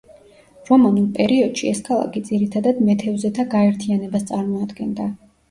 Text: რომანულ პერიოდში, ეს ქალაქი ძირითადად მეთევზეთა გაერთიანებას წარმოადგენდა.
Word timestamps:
რომანულ 0.69 1.03
პერიოდში, 1.17 1.67
ეს 1.73 1.81
ქალაქი 1.89 2.23
ძირითადად 2.31 2.81
მეთევზეთა 2.89 3.47
გაერთიანებას 3.53 4.27
წარმოადგენდა. 4.33 5.09